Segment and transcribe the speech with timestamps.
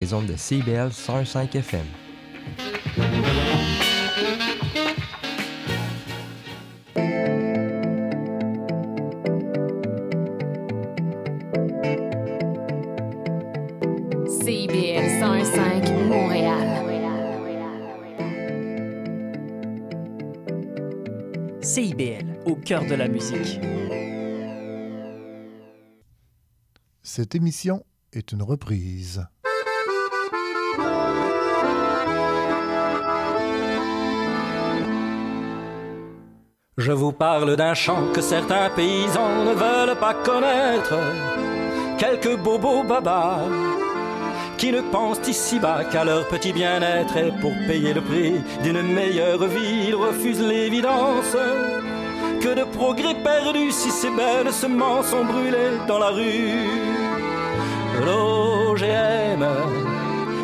[0.00, 1.84] les ondes de CBL 105 FM.
[14.24, 16.68] CBL 105 Montréal.
[21.60, 23.60] CIBL, au cœur de la musique.
[27.02, 29.26] Cette émission est une reprise.
[36.78, 40.94] Je vous parle d'un chant que certains paysans ne veulent pas connaître.
[41.98, 43.40] Quelques bobos babas
[44.58, 49.44] qui ne pensent ici-bas qu'à leur petit bien-être et pour payer le prix d'une meilleure
[49.48, 51.36] vie, ils refusent l'évidence
[52.40, 56.62] que de progrès perdus si ces belles semences sont brûlées dans la rue.
[58.06, 59.44] L'OGM,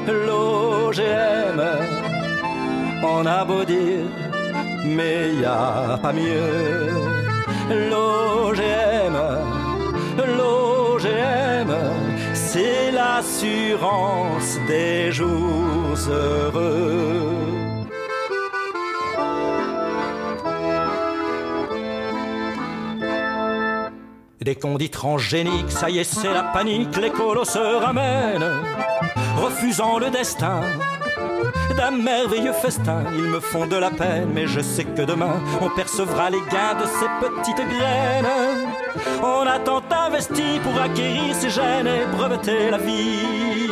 [0.09, 1.63] l'OGM,
[3.05, 4.24] on a beau dire,
[4.85, 6.91] mais y a pas mieux.
[7.91, 9.17] L'OGM,
[10.39, 11.73] l'OGM,
[12.35, 17.45] c'est l'assurance des jours heureux.
[24.41, 28.45] Dès qu'on dit transgénique, ça y est, c'est la panique, les colos se ramènent,
[29.39, 30.61] refusant le destin
[31.85, 33.05] d'un merveilleux festin.
[33.15, 36.77] Ils me font de la peine, mais je sais que demain, on percevra les gains
[36.83, 38.35] de ces petites graines.
[39.23, 43.69] On a tant investi pour acquérir ces gènes et breveter la vie.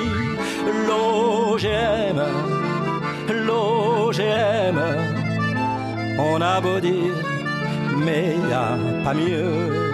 [0.87, 2.19] L'OGM,
[3.47, 4.79] l'OGM,
[6.19, 7.15] on a beau dire,
[8.05, 9.92] mais y a pas mieux.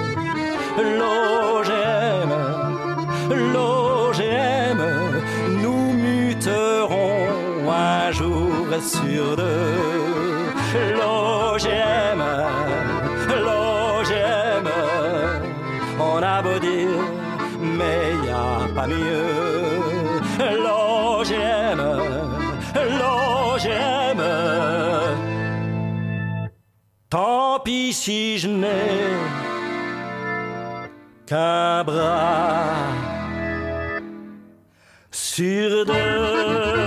[8.08, 10.54] Un jour sur deux.
[10.98, 12.20] L'OGM,
[13.46, 14.68] l'OGM,
[16.00, 17.04] on a beau dire,
[17.60, 20.20] mais y a pas mieux.
[20.64, 21.80] L'OGM,
[23.00, 24.20] l'OGM,
[27.10, 29.08] tant pis si je n'ai
[31.26, 32.74] qu'un bras
[35.10, 36.77] sur deux.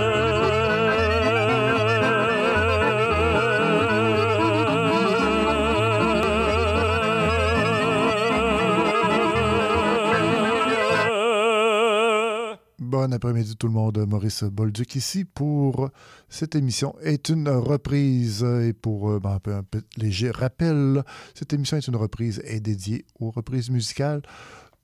[13.02, 15.90] Bon après-midi tout le monde, Maurice Bolduc ici pour
[16.28, 21.02] cette émission est une reprise et pour euh, ben, un, peu, un peu léger rappel,
[21.34, 24.22] cette émission est une reprise et dédiée aux reprises musicales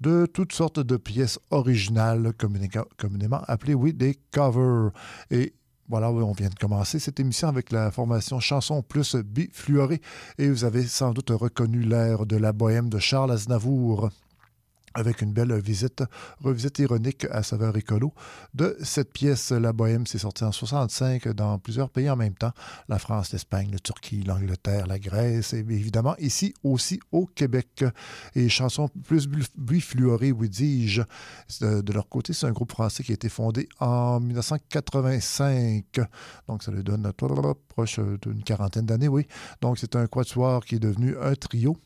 [0.01, 2.33] de toutes sortes de pièces originales
[2.97, 4.91] communément, appelées, oui, des covers.
[5.31, 5.55] Et
[5.89, 10.01] voilà, on vient de commencer cette émission avec la formation Chanson plus bifluorée
[10.39, 14.11] et vous avez sans doute reconnu l'air de la bohème de Charles Aznavour
[14.99, 16.03] avec une belle visite,
[16.41, 18.13] revisite ironique à saveur écolo
[18.55, 19.53] de cette pièce.
[19.53, 22.53] La Bohème s'est sortie en 65 dans plusieurs pays en même temps.
[22.89, 27.85] La France, l'Espagne, la Turquie, l'Angleterre, la Grèce et évidemment ici aussi au Québec.
[28.35, 31.03] Et chanson plus bifluorée, oui dis-je.
[31.61, 36.01] De, de, leur côté, c'est un groupe français qui a été fondé en 1985.
[36.49, 37.13] Donc ça lui donne
[37.69, 39.27] proche d'une quarantaine d'années, oui.
[39.61, 41.77] Donc c'est un quatuor qui est devenu un trio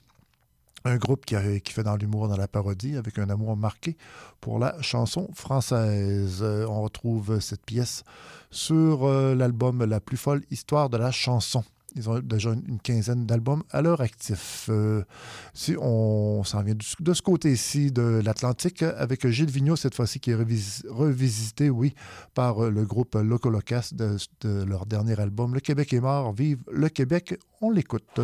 [0.84, 3.96] un groupe qui, a, fait dans l'humour, dans la parodie, avec un amour marqué
[4.40, 6.40] pour la chanson française.
[6.42, 8.04] Euh, on retrouve cette pièce
[8.50, 11.64] sur euh, l'album La plus folle histoire de la chanson.
[11.94, 14.66] Ils ont déjà une, quinzaine d'albums à leur actif.
[14.70, 15.04] Euh,
[15.52, 20.30] si on s'en vient de, ce côté-ci de l'Atlantique, avec Gilles Vigneault, cette fois-ci, qui
[20.30, 21.94] est revis, revisité, oui,
[22.32, 25.52] par le groupe Loco Locas de, leur dernier album.
[25.52, 28.20] Le Québec est mort, vive le Québec, on l'écoute.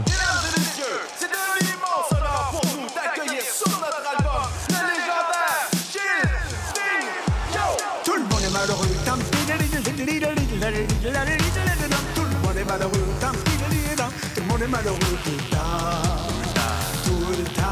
[14.58, 15.58] Monde est malheureux tout le temps,
[17.04, 17.62] tout le temps,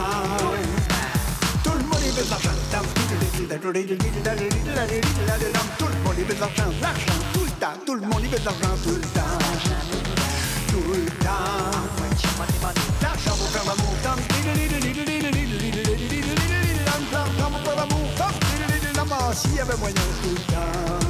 [1.65, 2.50] tout le monde veut de l'argent,
[5.79, 8.44] tout le monde veut de l'argent, l'argent tout le temps, tout le monde veut de
[8.44, 9.38] l'argent tout le temps,
[10.69, 11.75] tout le temps,
[13.03, 13.87] l'argent pour faire l'amour,
[19.35, 21.06] s'il y avait moyen tout le temps,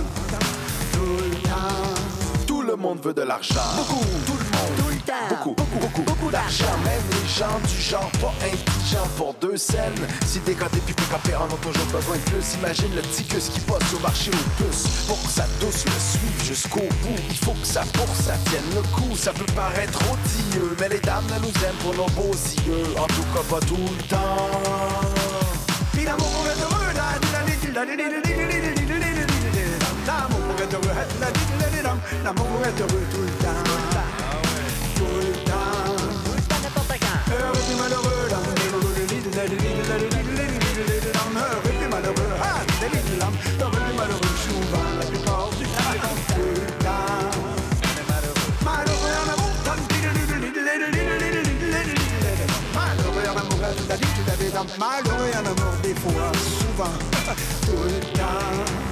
[2.87, 3.67] monde veut de l'argent.
[3.77, 5.29] Beaucoup, tout le monde, tout le temps.
[5.29, 6.77] Beaucoup, beaucoup, beaucoup, beaucoup d'argent.
[6.85, 10.07] Même les gens du genre pas intelligents pour deux scènes.
[10.25, 12.55] Si décoté puis pécopé en ont toujours besoin de plus.
[12.55, 14.79] Imagine le ticus qui passe au marché au plus.
[15.09, 17.21] Pour que ça douce le suive jusqu'au bout.
[17.29, 19.17] Il faut que ça pour ça tienne le coup.
[19.17, 22.39] Ça peut paraître odieux, mais les dames nous aiment pour nos beaux
[22.69, 22.87] yeux.
[22.97, 24.51] En tout cas, pas tout le temps.
[25.93, 26.87] Puis l'amour est heureux,
[30.75, 31.21] être.
[31.21, 31.31] La
[32.25, 32.83] la tout
[33.23, 33.65] le temps.
[34.97, 36.63] Tout le temps.
[36.63, 37.19] N'importe quand.
[37.33, 38.55] Heureux puis malheureux, l'amour.
[41.37, 43.41] Heureux puis malheureux, ah, la vie, l'amour.
[43.61, 45.95] Heureux puis malheureux, souvent, la plupart du temps.
[46.35, 47.21] Tout le temps.
[48.65, 49.53] Malheureux en amour,
[52.75, 54.77] malheureux en amour, la la vie, l'amour.
[54.79, 56.97] Malheureux en amour, des fois, souvent,
[57.63, 58.86] tout le temps.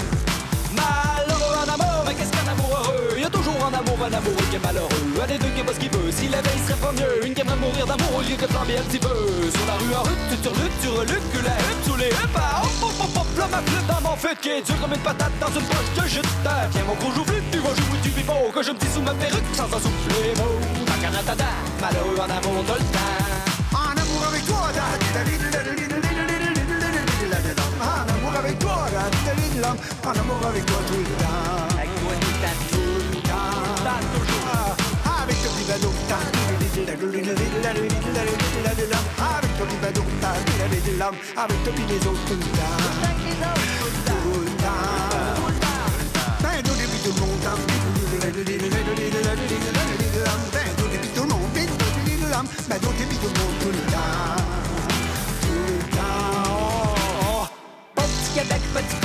[5.74, 8.22] Ce qu'il veut, s'il avait il serait pas mieux Une qui aimerait mourir d'amour au
[8.22, 11.32] lieu de flamber un petit peu Sur la rue en rue, tu turlutes, tu reluques,
[11.32, 14.36] que la sous les huppes ah, Hop hop hop hop, ma flûte dans mon fut
[14.40, 17.12] Qui est dur comme une patate dans une poche que je tape Viens mon gros
[17.12, 19.66] joue flûte, tu vas jouer du pipeau Que je me dis sous ma perruque sans
[19.66, 20.54] en souffler mot
[20.86, 21.50] Tacanatata,
[21.80, 24.70] malheureux en amour tout le temps En amour avec toi, en
[28.14, 28.74] amour avec toi,
[30.04, 31.73] en amour avec toi tout le temps.
[53.60, 54.04] Tout le temps.
[55.94, 56.44] Temps.
[58.34, 59.03] Québec, petit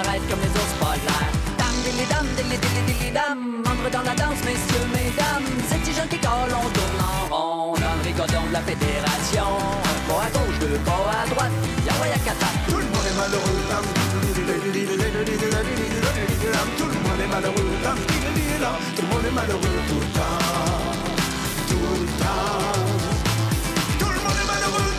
[0.00, 4.88] Comme les ours polaires Dame, dilly dam, dilly dilly dam Entre dans la danse, messieurs,
[4.96, 8.62] mesdames Ces petits jeunes qui collent, on tourne en rond Dans le rigodon de la
[8.64, 11.52] fédération Un pas à gauche, deux pas à droite
[11.84, 13.84] Y'a ouais, y'a quatre Tout le monde est malheureux dame.
[16.78, 18.00] Tout le monde est malheureux dame.
[18.96, 20.40] Tout le monde est malheureux tout le temps.
[21.68, 22.72] Tout le temps.
[24.00, 24.96] Tout le monde est malheureux.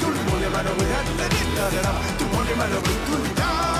[0.00, 1.37] Tout le monde est malheureux.
[1.58, 3.77] だらともに学ぶとりだ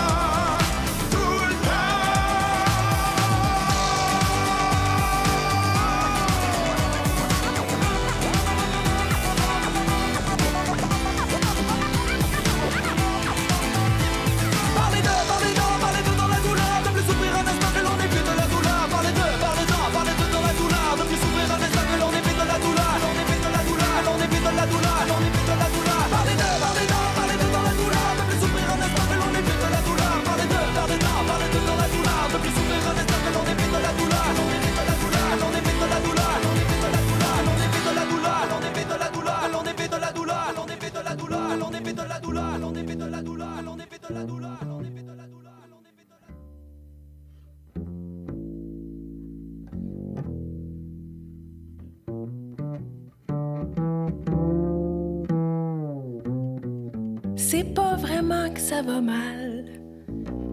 [58.58, 59.64] ça va mal,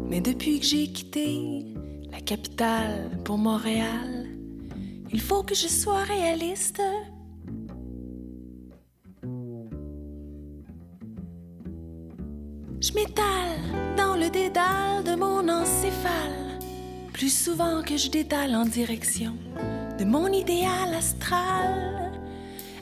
[0.08, 1.66] mais depuis que j'ai quitté
[2.12, 4.28] la capitale pour Montréal,
[5.12, 6.82] il faut que je sois réaliste.
[12.82, 16.60] Je m'étale dans le dédale de mon encéphale,
[17.12, 19.34] plus souvent que je détale en direction
[19.98, 22.12] de mon idéal astral,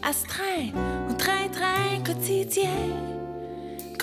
[0.01, 0.71] astreint
[1.09, 3.22] ou train-train quotidien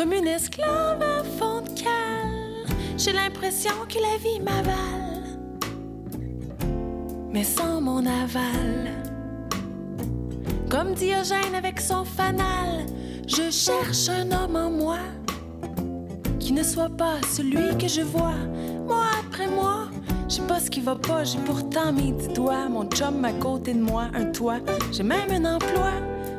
[0.00, 2.64] comme une esclave à fond de cale.
[2.97, 5.38] J'ai l'impression que la vie m'avale,
[7.30, 8.92] mais sans mon aval.
[10.71, 12.87] Comme Diogène avec son fanal,
[13.26, 15.00] je cherche un homme en moi
[16.38, 18.38] qui ne soit pas celui que je vois,
[18.87, 19.88] moi après moi.
[20.30, 23.33] Je sais pas ce qui va pas, j'ai pourtant mes dix doigts, mon chum à
[23.35, 24.61] côté de moi, un toit,
[24.92, 25.92] j'ai même un emploi,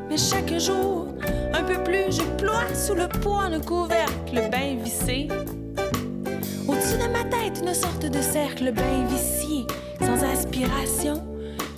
[0.08, 1.11] mais chaque jour,
[1.54, 5.28] un peu plus, je ploie sous le poids d'un couvercle bien vissé.
[6.68, 9.66] Au-dessus de ma tête, une sorte de cercle bien vicié,
[10.00, 11.22] sans aspiration.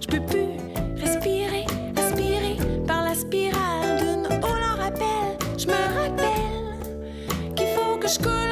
[0.01, 0.49] Je peux plus
[0.97, 1.67] respirer,
[1.97, 5.27] aspirer par la spirale d'une haut en rappel.
[5.59, 8.44] Je me rappelle qu'il faut que je coule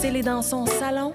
[0.00, 1.12] scellé dans son salon.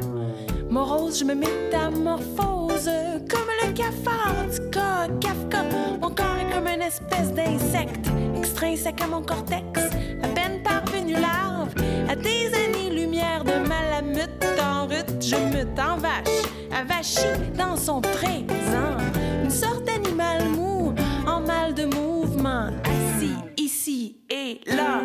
[0.70, 2.90] Morose, je me métamorphose
[3.30, 5.64] comme le cafard du cas Kafka.
[6.02, 9.80] Mon corps est comme une espèce d'insecte extrinsèque à mon cortex.
[10.22, 11.74] À peine parvenu larve
[12.10, 16.44] à des années-lumière de malamute en route, je me en vache,
[16.78, 18.98] avachi dans son présent.
[19.44, 20.94] Une sorte d'animal mou
[21.26, 25.02] en mal de mouvement, assis ici et là,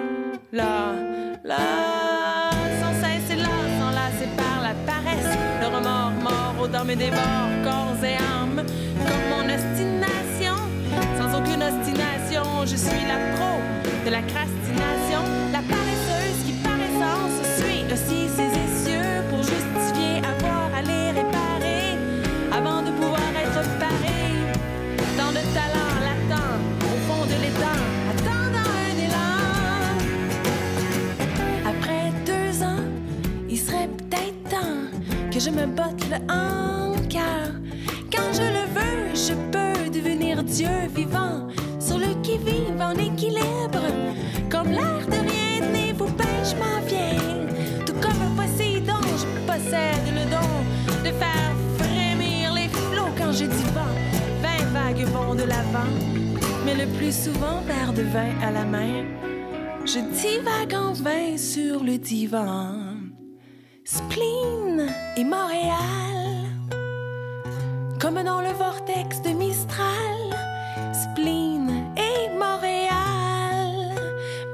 [0.53, 1.08] là.
[6.89, 8.65] Mes débords, corps et âme,
[9.07, 10.57] comme mon ostination.
[11.19, 13.61] Sans aucune ostination, je suis la pro
[14.07, 14.58] de la crastination,
[35.39, 37.53] je me botte le encart.
[38.13, 41.47] Quand je le veux, je peux devenir Dieu vivant
[41.79, 43.85] sur le qui-vive en équilibre.
[44.51, 47.47] Comme l'air de rien n'est vous pêche m'en viens.
[47.87, 50.51] Tout comme un Poséidon, je possède le don
[51.05, 53.95] de faire frémir les flots quand je dis vent.
[54.43, 55.93] Vingt vagues vont de l'avant,
[56.65, 59.05] mais le plus souvent verre de vin à la main.
[59.85, 62.75] Je divague en vain sur le divan.
[63.85, 64.68] Spleen
[65.17, 66.47] et Montréal,
[68.01, 70.19] comme dans le vortex de Mistral.
[70.93, 73.95] Spleen et Montréal,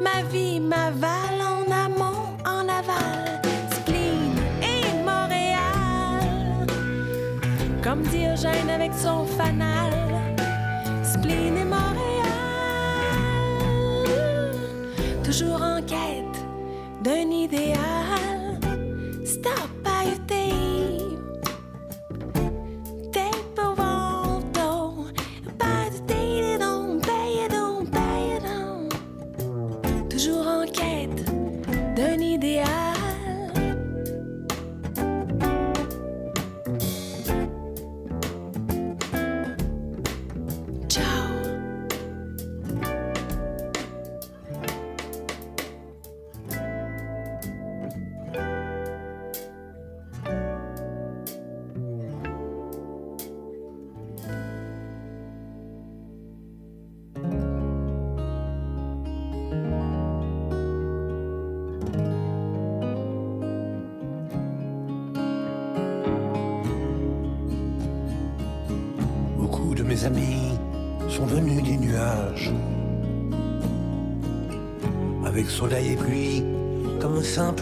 [0.00, 3.41] ma vie m'avale en amont, en aval.
[3.73, 6.67] Spleen et Montréal,
[7.83, 9.93] comme Diogène avec son fanal.
[11.03, 12.35] Spleen et Montréal,
[15.23, 16.38] toujours en quête
[17.03, 18.59] d'un idéal.
[19.25, 19.74] Stop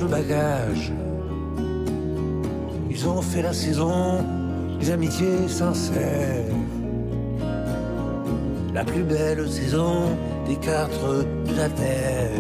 [0.07, 0.93] bagage.
[2.91, 4.25] Ils ont fait la saison
[4.81, 6.45] des amitiés sincères.
[8.75, 10.17] La plus belle saison
[10.47, 12.31] des quatre de la terre.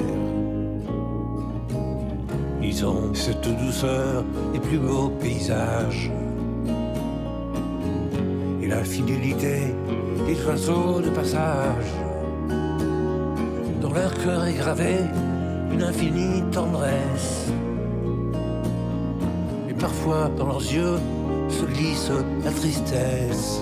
[2.63, 6.11] Ils ont cette douceur des plus beaux paysages
[8.63, 9.75] et la fidélité
[10.27, 11.93] des oiseaux de passage.
[13.81, 15.01] Dans leur cœur est gravée
[15.73, 17.51] une infinie tendresse.
[19.69, 20.99] Et parfois dans leurs yeux
[21.49, 22.11] se glisse
[22.45, 23.61] la tristesse.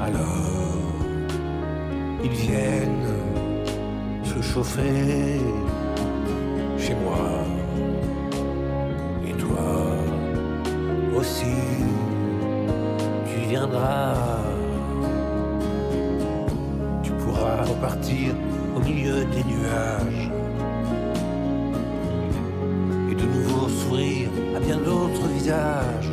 [0.00, 0.76] Alors,
[2.24, 3.14] ils viennent
[4.24, 5.40] se chauffer
[24.64, 26.12] bien d'autres visages.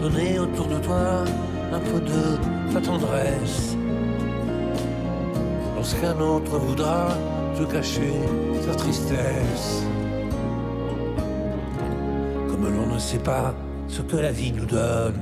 [0.00, 1.24] Donner autour de toi
[1.72, 3.76] un peu de ta tendresse.
[5.76, 7.08] Lorsqu'un autre voudra
[7.58, 8.12] te cacher
[8.66, 9.84] sa tristesse
[12.48, 13.54] comme l'on ne sait pas
[13.88, 15.20] ce que la vie nous donne.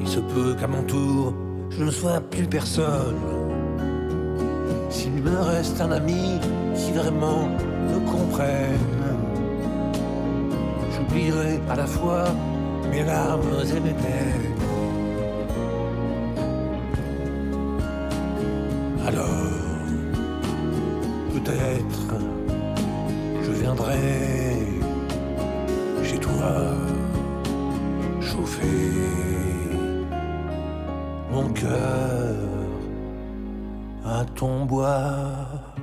[0.00, 1.34] Il se peut qu'à mon tour,
[1.70, 3.16] je ne sois plus personne.
[4.88, 6.38] S'il me reste un ami
[6.74, 7.48] qui vraiment
[7.90, 8.96] me comprennent.
[10.92, 12.24] J'oublierai à la fois
[12.90, 13.42] mes larmes
[13.74, 14.56] et mes peines.
[19.06, 19.26] Alors,
[21.34, 22.06] peut-être,
[23.44, 23.96] je viendrai
[26.02, 26.52] chez toi
[28.20, 28.90] chauffer
[31.32, 32.34] mon cœur
[34.04, 35.75] à ton bois.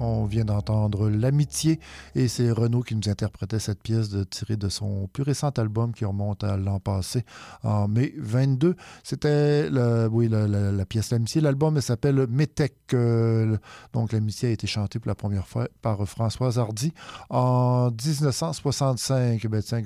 [0.00, 1.78] On vient d'entendre L'amitié
[2.16, 5.92] et c'est Renaud qui nous interprétait cette pièce de, tirée de son plus récent album
[5.92, 7.24] qui remonte à l'an passé,
[7.62, 8.74] en mai 22.
[9.04, 10.08] C'était la,
[10.86, 11.40] pièce L'amitié.
[11.40, 12.74] L'album s'appelle Métec.
[12.92, 13.56] Euh,
[13.92, 16.92] donc l'amitié a été chantée pour la première fois par Françoise Hardy
[17.30, 19.46] en 1965.
[19.46, 19.82] Ben tiens,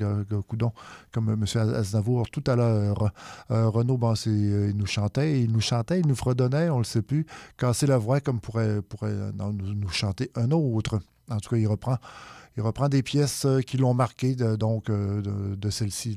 [0.49, 0.73] coudon,
[1.13, 1.45] comme M.
[1.55, 3.13] Aznavour tout à l'heure.
[3.51, 6.85] Euh, Renaud, bon, il nous chantait, il nous chantait, il nous fredonnait, on ne le
[6.85, 11.01] sait plus, casser la voix comme pourrait, pourrait nous, nous chanter un autre.
[11.31, 16.17] En tout cas, il reprend, des pièces euh, qui l'ont marqué, donc, euh, de, celle-ci.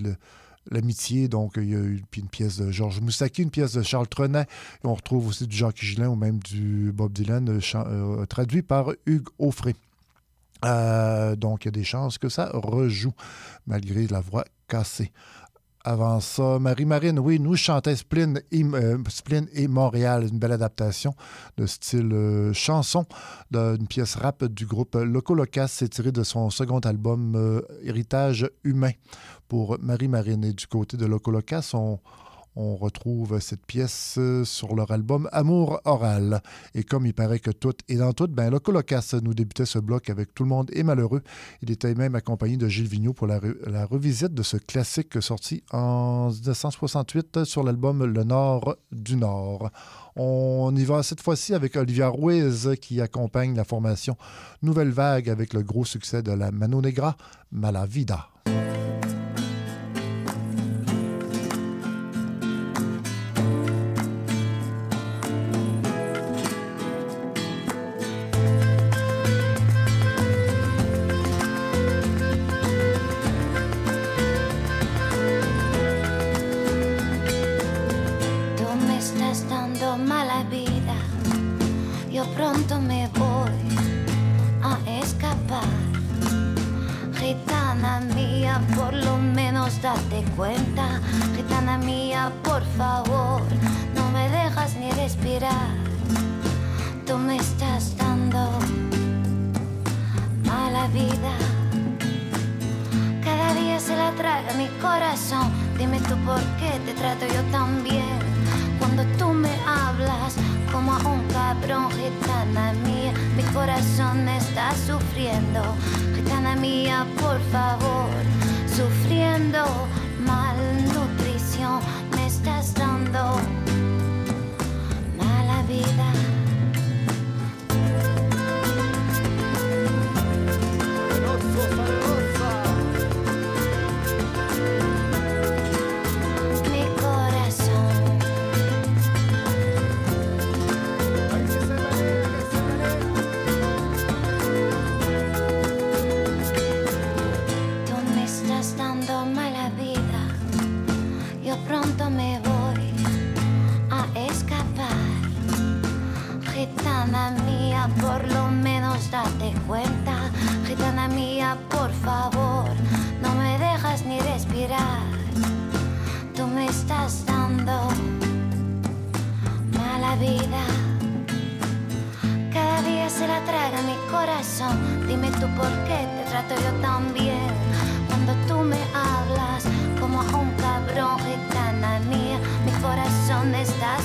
[0.70, 4.08] L'amitié, donc il y a eu une pièce de Georges Moussaki, une pièce de Charles
[4.08, 8.62] Trenet, et on retrouve aussi du Jacques Gillin ou même du Bob Dylan, euh, traduit
[8.62, 9.74] par Hugues Offray.
[10.62, 13.14] donc il y a des chances que ça rejoue,
[13.66, 15.12] malgré la voix cassée.
[15.84, 18.98] Avant ça, Marie-Marine, oui, nous chantait Spleen et, euh,
[19.54, 21.16] et, Montréal, une belle adaptation
[21.58, 23.06] de style euh, chanson
[23.50, 25.70] d'une pièce rap du groupe Loco Locas.
[25.70, 28.92] C'est tiré de son second album euh, Héritage humain
[29.48, 30.44] pour Marie-Marine.
[30.44, 31.98] Et du côté de Loco Locas, on,
[32.56, 36.42] on retrouve cette pièce euh, sur leur album Amour oral.
[36.76, 39.80] Et comme il paraît que tout est dans tout, ben le Colocas nous débutait ce
[39.80, 41.22] bloc avec Tout le monde est malheureux.
[41.62, 43.40] Il était même accompagné de Gilles Vigneault pour la,
[43.86, 49.70] revisite de ce classique sorti en 1968 sur l'album Le Nord du Nord.
[50.16, 54.18] On y va cette fois-ci avec Olivia Ruiz qui accompagne la formation
[54.62, 57.16] Nouvelle Vague avec le gros succès de la Mano Negra,
[57.52, 58.31] Malavida.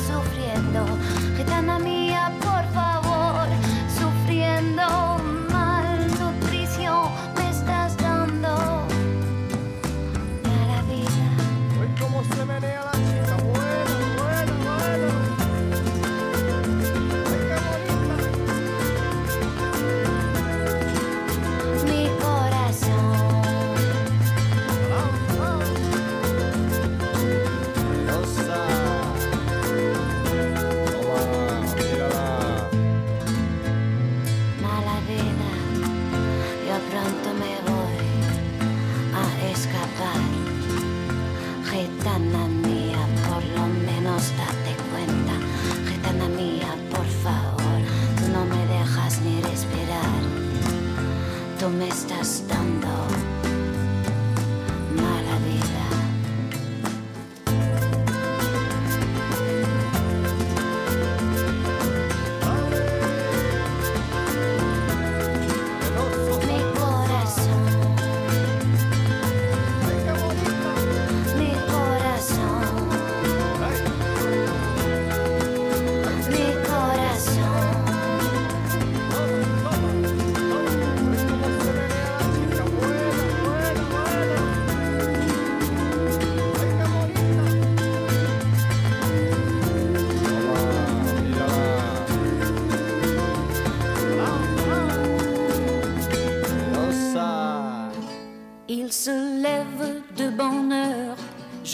[0.07, 0.87] sufriendo,
[1.37, 2.06] gitana mía.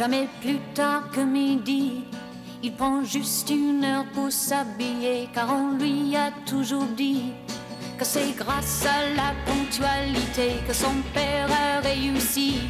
[0.03, 2.03] Jamais plus tard que midi.
[2.61, 7.27] Il prend juste une heure pour s'habiller, car on lui a toujours dit
[7.97, 12.63] que c'est grâce à la ponctualité que son père a réussi.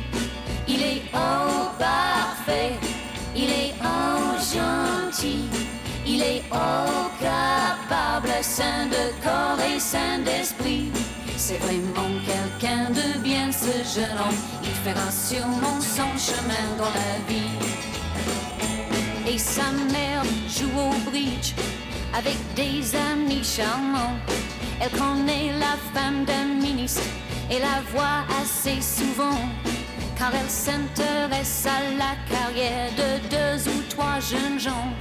[0.68, 2.74] Il est oh parfait,
[3.34, 5.44] il est oh gentil,
[6.06, 11.01] il est oh capable, saint de corps et saint d'esprit.
[11.44, 17.18] C'est vraiment quelqu'un de bien ce jeune homme, il fera sûrement son chemin dans la
[17.26, 17.50] vie.
[19.26, 21.54] Et sa mère joue au bridge
[22.14, 24.14] avec des amis charmants.
[24.80, 27.02] Elle connaît la femme d'un ministre
[27.50, 29.40] et la voit assez souvent.
[30.16, 34.92] Car elle s'intéresse à la carrière de deux ou trois jeunes gens.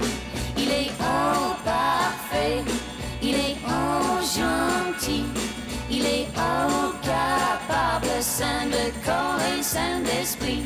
[0.58, 2.64] Il est oh parfait,
[3.22, 5.22] il est oh gentil.
[5.94, 10.64] Il est oh capable, saint de corps et saint d'esprit.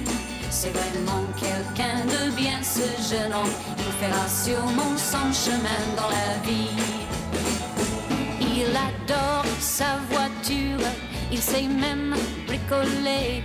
[0.51, 3.57] C'est vraiment quelqu'un de bien ce jeune homme.
[3.77, 6.71] Il fera sûrement son chemin dans la vie.
[8.41, 10.87] Il adore sa voiture,
[11.33, 12.15] il sait même
[12.47, 13.43] bricoler.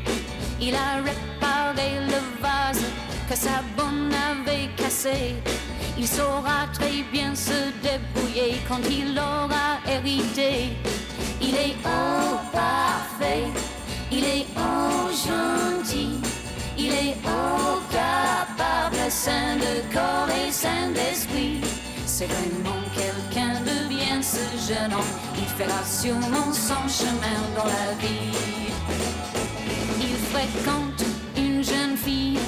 [0.61, 2.85] Il a réparé le vase
[3.27, 5.35] que sa bonne avait cassé.
[5.97, 10.77] Il saura très bien se débrouiller quand il aura hérité.
[11.41, 13.45] Il est oh parfait,
[14.11, 16.19] il est oh gentil,
[16.77, 21.61] il est oh capable, saint de corps et saint d'esprit.
[22.05, 27.93] C'est vraiment quelqu'un de bien ce jeune homme, il fera sûrement son chemin dans la
[27.99, 28.37] vie.
[29.99, 31.03] Il fréquente
[31.35, 32.39] une jeune fille,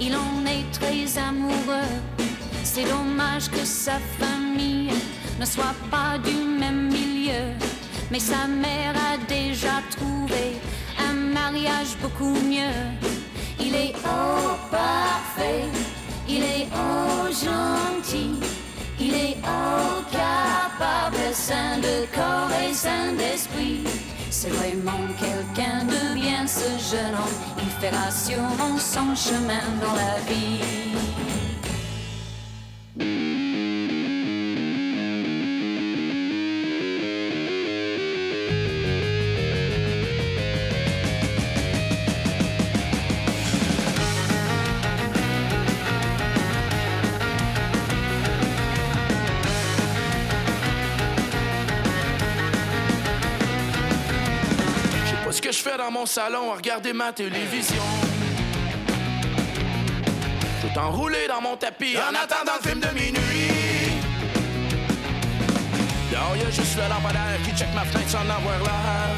[0.00, 1.92] il en est très amoureux.
[2.64, 4.90] C'est dommage que sa famille
[5.38, 7.54] ne soit pas du même milieu.
[8.10, 10.56] Mais sa mère a déjà trouvé
[10.98, 12.82] un mariage beaucoup mieux.
[13.60, 15.64] Il est oh parfait,
[16.28, 18.34] il est oh gentil,
[18.98, 23.84] il est oh capable, saint de corps et saint d'esprit.
[24.28, 30.18] C'est vraiment quelqu'un de bien ce jeune homme, il fera sûrement son chemin dans la
[30.28, 31.09] vie.
[56.00, 57.82] Mon salon à regarder ma télévision.
[60.62, 64.00] Tout enroulé dans mon tapis en attendant le film de minuit.
[66.10, 69.10] Dehors, y a juste le lampadaire qui check ma fenêtre sans avoir l'air.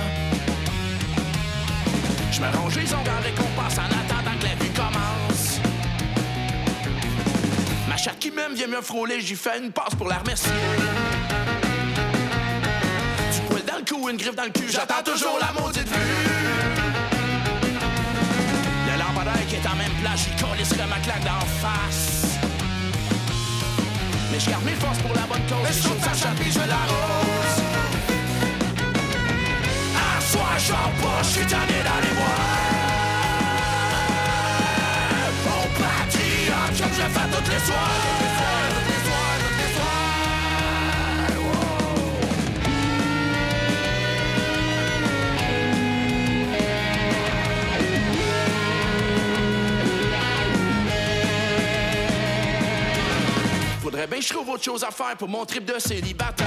[2.33, 5.61] Je me les ongles en récompense en attendant que la vue commence.
[7.89, 10.51] Ma chatte qui m'aime vient me frôler, j'y fais une passe pour la remercier.
[13.35, 15.82] Du poil dans le cou, une griffe dans le cul, j'attends toujours la maudite
[20.17, 22.39] j'y collisserai ma claque d'en face.
[24.31, 25.69] Mais je garde mes forces pour la bonne cause.
[25.69, 27.57] Et je trouve sa chatte je l'arrose.
[29.97, 32.43] Un soir, j'en pas, je suis tanné d'aller voir.
[35.45, 38.42] Mon patriote, comme je le fais toutes les soirs.
[54.11, 56.47] Que je trouve autre chose à faire pour mon trip de célibataire.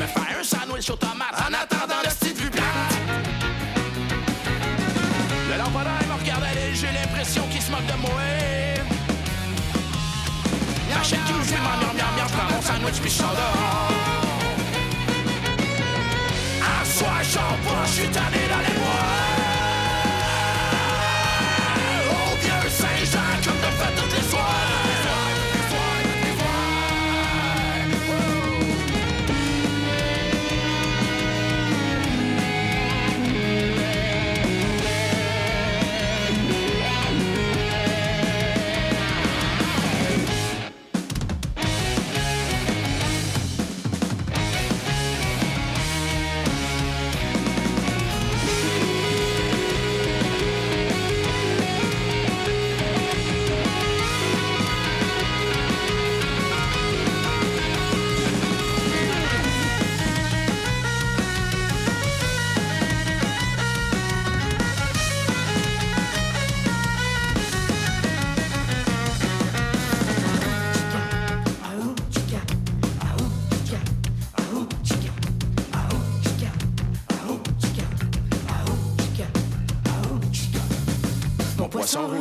[0.00, 2.64] Me faire un sandwich aux tomates en attendant le style vue plate.
[5.48, 8.10] Le lampadaire me regarde aller, j'ai l'impression qu'il se moque de moi.
[10.92, 13.22] Ma chaîne qui joue m'en miam miam miam, mon sandwich puis je.
[16.60, 18.08] Un soir, j'en je suis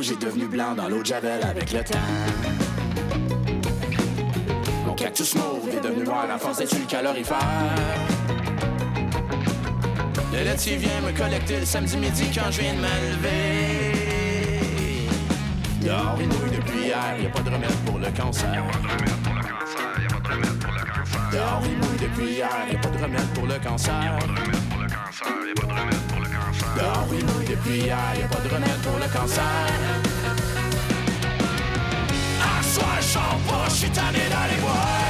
[0.03, 1.97] rouge est devenu blanc dans l'eau de Javel avec le temps.
[4.85, 7.37] Mon cactus mauve est devenu noir à force d'être le calorifère?
[10.33, 13.93] Le laitier vient me collecter le samedi midi quand je viens de me lever.
[15.81, 18.63] Dehors, il mouille depuis hier, y a pas de remède pour le cancer.
[21.31, 24.19] Dehors, il mouille depuis hier, y a pas de remède pour le cancer.
[26.75, 29.43] Dehors, il mouille depuis hier, y a pas de remède pour le cancer.
[32.41, 35.02] À soir, je pas, je suis tanné d'aller boire.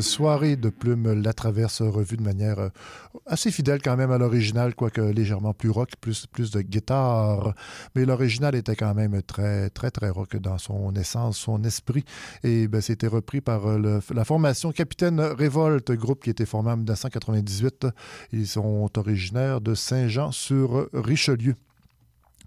[0.00, 2.68] Soirée de Plume La Traverse revue de manière euh,
[3.26, 7.54] assez fidèle quand même à l'original, quoique légèrement plus rock, plus, de guitare.
[7.94, 12.04] Mais l'original était quand même très, très, très rock dans son essence, son esprit.
[12.44, 16.76] Et ben, c'était repris par euh, la formation Capitaine Révolte, groupe qui était formé en
[16.76, 17.86] 1998.
[18.32, 21.54] Ils sont originaires de Saint-Jean-sur-Richelieu.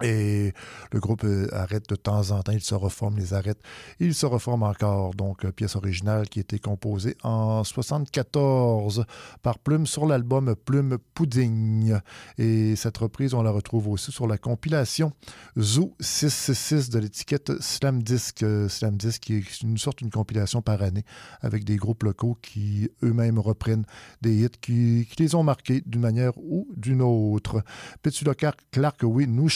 [0.01, 0.53] Et
[0.91, 3.60] le groupe euh, arrête de temps en temps, il se reforme, les arrête.
[3.99, 5.13] Il se reforme encore.
[5.13, 9.06] Donc, euh, pièce originale qui été composée en 74
[9.43, 11.95] par Plume sur l'album Plume Pudding.
[12.39, 15.13] Et cette reprise, on la retrouve aussi sur la compilation
[15.60, 18.41] Zoo 666 de l'étiquette Slam Disc.
[18.41, 21.06] Euh, Slam Disc qui est une sorte d'une compilation par année
[21.41, 23.86] avec des groupes locaux qui eux-mêmes reprennent
[24.21, 27.63] des hits qui, les ont marqués d'une manière ou d'une autre.
[28.01, 29.49] Petula Clark, oui, nous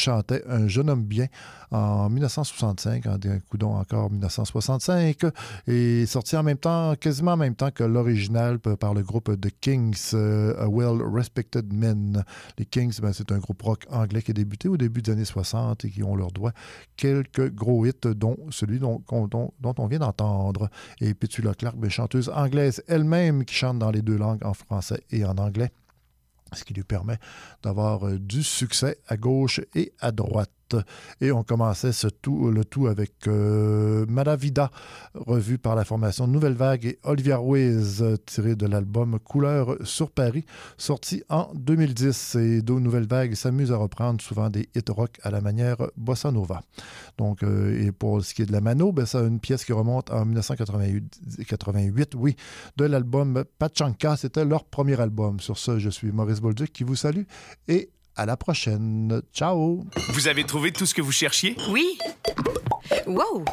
[0.48, 1.28] Un jeune homme bien
[1.72, 5.26] en 1965, en un coup d'on encore 1965,
[5.68, 9.50] et sorti en même temps, quasiment en même temps que l'original par le groupe The
[9.60, 12.24] Kings, euh, A Well Respected Men.
[12.58, 15.26] Les Kings, ben, c'est un groupe rock anglais qui a débuté au début des années
[15.26, 16.52] 60 et qui ont leur droit
[16.96, 20.70] quelques gros hits, dont celui dont, dont- dont on vient d'entendre.
[21.02, 25.02] Et Petula Clark, ben, chanteuse anglaise elle-même qui chante dans les deux langues, en français
[25.12, 25.72] et en anglais
[26.54, 27.18] ce qui lui permet
[27.64, 30.52] d'avoir euh, du succès à gauche et à droite.
[31.22, 34.72] Et on commençait ce tout, le tout avec euh, Malavida,
[35.14, 40.46] revu par la formation Nouvelle Vague et Olivia Ruiz, tiré de l'album Couleur sur Paris,
[40.78, 42.36] sorti en 2010.
[42.36, 46.32] Et Do Nouvelle Vague s'amuse à reprendre souvent des hits rock à la manière bossa
[46.32, 46.62] nova.
[47.18, 49.74] Donc, euh, et pour ce qui est de la mano, ben, c'est une pièce qui
[49.74, 52.36] remonte en 1988, 88, oui,
[52.78, 54.18] de l'album Pachanka.
[54.18, 55.40] C'était leur premier album.
[55.40, 57.24] Sur ce, je suis Maurice Bolduc qui vous salue
[57.68, 59.22] et à la prochaine.
[59.34, 59.86] Ciao!
[60.10, 61.56] Vous avez trouvé tout ce que vous cherchiez?
[61.70, 61.98] Oui.
[63.06, 63.46] Wow!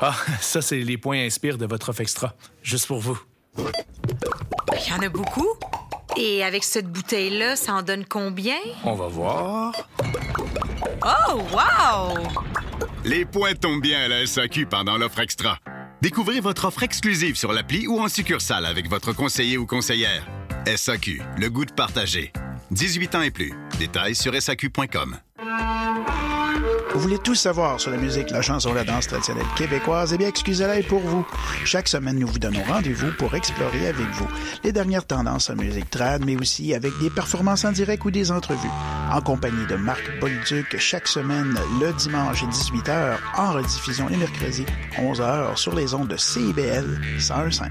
[0.00, 2.34] Ah, ça, c'est les points inspire de votre offre extra.
[2.62, 3.20] Juste pour vous.
[3.58, 5.48] Il y en a beaucoup.
[6.16, 8.56] Et avec cette bouteille-là, ça en donne combien?
[8.84, 9.74] On va voir.
[11.04, 12.18] Oh, wow!
[13.04, 15.58] Les points tombent bien à la SAQ pendant l'offre extra.
[16.02, 20.26] Découvrez votre offre exclusive sur l'appli ou en succursale avec votre conseiller ou conseillère.
[20.66, 22.32] SAQ, le goût de partager.
[22.70, 23.52] 18 ans et plus.
[23.80, 25.16] Détails sur SAQ.com.
[26.92, 30.12] Vous voulez tout savoir sur la musique, la chanson, la danse traditionnelle québécoise?
[30.12, 31.26] Eh bien, excusez-la pour vous.
[31.64, 34.28] Chaque semaine, nous vous donnons rendez-vous pour explorer avec vous
[34.64, 38.30] les dernières tendances en musique trad, mais aussi avec des performances en direct ou des
[38.30, 38.68] entrevues.
[39.10, 44.66] En compagnie de Marc Bolduc, chaque semaine, le dimanche à 18h, en rediffusion les mercredis,
[44.98, 47.70] 11h, sur les ondes de CIBL 101.5.